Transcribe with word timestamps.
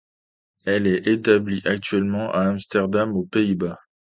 Elle 0.65 0.87
est 0.87 1.05
établie 1.05 1.61
actuellement 1.63 2.31
à 2.31 2.39
Amsterdam, 2.47 3.15
aux 3.15 3.25
Pays-Bas. 3.25 3.77